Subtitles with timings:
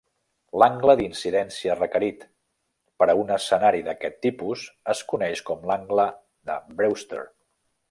[0.61, 2.23] L'angle d'incidència requerit
[3.03, 6.09] per a un escenari d'aquest tipus es coneix com l'angle
[6.53, 7.25] de Brewster.